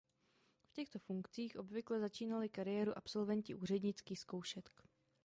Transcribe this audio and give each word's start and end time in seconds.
V 0.63 0.71
těchto 0.71 0.99
funkcích 0.99 1.57
obvykle 1.57 1.99
začínali 1.99 2.49
kariéru 2.49 2.97
absolventi 2.97 3.55
úřednických 3.55 4.19
zkoušek. 4.19 4.71